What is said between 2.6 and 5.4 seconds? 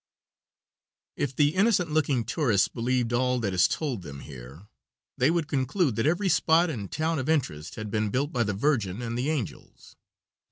believed all that is told them here they